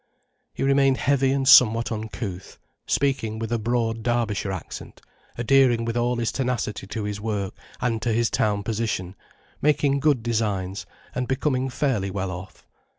[0.55, 2.57] He remained heavy and somewhat uncouth,
[2.87, 4.99] speaking with broad Derbyshire accent,
[5.37, 9.13] adhering with all his tenacity to his work and to his town position,
[9.61, 12.65] making good designs, and becoming fairly well off.